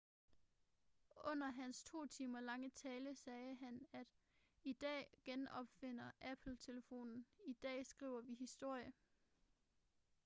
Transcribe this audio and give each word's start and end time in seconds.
under 1.31 1.49
hans 1.57 1.83
to 1.83 2.05
timers 2.07 2.43
lange 2.43 2.69
tale 2.75 3.15
sagde 3.15 3.55
han 3.55 3.87
at 3.93 4.07
i 4.63 4.73
dag 4.73 5.07
genopfinder 5.25 6.11
apple 6.21 6.57
telefonen 6.57 7.25
i 7.45 7.53
dag 7.53 7.85
skriver 7.85 8.21
vi 8.21 8.33
historie 8.33 8.93